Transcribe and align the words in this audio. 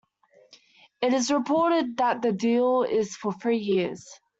It 1.03 1.13
is 1.13 1.29
reported 1.29 1.97
that 1.97 2.23
the 2.23 2.31
deal 2.31 2.81
is 2.81 3.15
for 3.15 3.31
three 3.33 3.59
years. 3.59 4.19